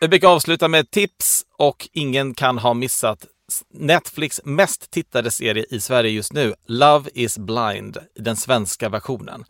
[0.00, 3.26] Vi brukar avsluta med ett tips och ingen kan ha missat
[3.70, 9.44] Netflix mest tittade serie i Sverige just nu, Love is blind, den svenska versionen.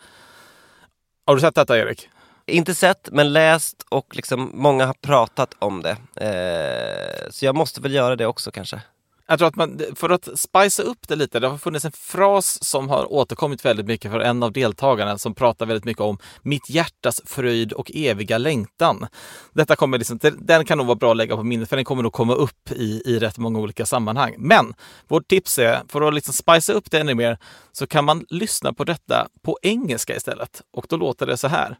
[1.27, 2.09] Har du sett detta Erik?
[2.47, 5.97] Inte sett, men läst och liksom många har pratat om det.
[6.27, 8.83] Eh, så jag måste väl göra det också kanske.
[9.27, 12.65] Jag tror att man, för att spicea upp det lite, det har funnits en fras
[12.65, 16.71] som har återkommit väldigt mycket för en av deltagarna som pratar väldigt mycket om mitt
[16.71, 19.07] hjärtas fröjd och eviga längtan.
[19.53, 22.03] Detta kommer liksom, den kan nog vara bra att lägga på minnet för den kommer
[22.03, 24.35] nog komma upp i, i rätt många olika sammanhang.
[24.39, 24.75] Men
[25.09, 27.39] vårt tips är, för att liksom spicea upp det ännu mer,
[27.73, 30.63] så kan man lyssna på detta på engelska istället.
[30.73, 31.79] Och då låter det så här.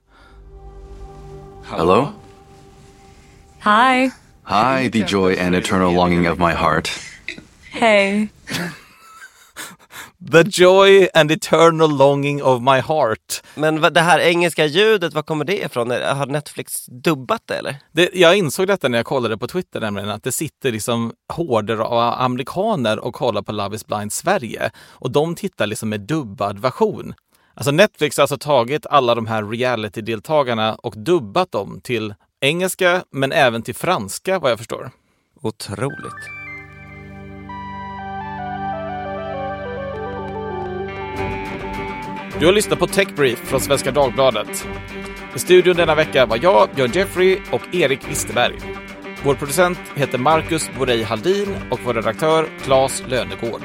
[1.65, 2.09] Hello?
[3.65, 4.11] Hi.
[4.47, 7.14] Hi, the joy and eternal longing of my heart.
[7.75, 8.29] Hey.
[10.33, 13.43] The joy and eternal longing of my heart.
[13.55, 15.91] Men vad- det här engelska ljudet, var kommer det ifrån?
[15.91, 17.77] Har Netflix dubbat det eller?
[17.93, 21.77] Det, jag insåg detta när jag kollade på Twitter, nämligen att det sitter liksom horder
[21.79, 24.71] av amerikaner och kollar på Love is blind Sverige.
[24.91, 27.15] Och de tittar liksom med dubbad version.
[27.55, 33.33] Alltså Netflix har alltså tagit alla de här reality-deltagarna och dubbat dem till engelska, men
[33.33, 34.91] även till franska vad jag förstår.
[35.43, 36.44] Otroligt.
[42.39, 44.67] Du har lyssnat på Tech Brief från Svenska Dagbladet.
[45.35, 48.55] I studion denna vecka var jag, Björn Jeffrey och Erik Wisterberg.
[49.25, 53.63] Vår producent heter Marcus Borei Haldin och vår redaktör Claes Lönegård.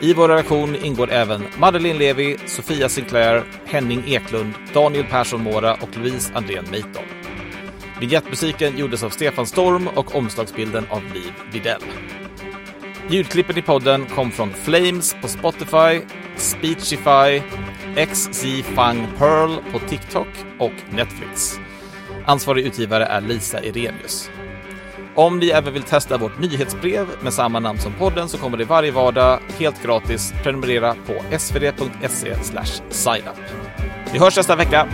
[0.00, 5.96] I vår redaktion ingår även Madeleine Levi, Sofia Sinclair, Henning Eklund, Daniel Persson Mora och
[5.96, 7.04] Louise Andrén Meiton.
[8.00, 11.82] Vignettmusiken gjordes av Stefan Storm och omslagsbilden av Liv Videll.
[13.08, 16.00] Ljudklippen i podden kom från Flames på Spotify,
[16.36, 17.42] Speechify,
[18.12, 18.44] XZ
[18.74, 20.28] Fang Pearl på TikTok
[20.58, 21.58] och Netflix.
[22.26, 24.30] Ansvarig utgivare är Lisa Irenius.
[25.14, 28.64] Om ni även vill testa vårt nyhetsbrev med samma namn som podden så kommer det
[28.64, 30.34] varje vardag helt gratis.
[30.42, 32.34] Prenumerera på svd.se
[32.90, 33.38] signup.
[34.12, 34.88] Vi hörs nästa vecka.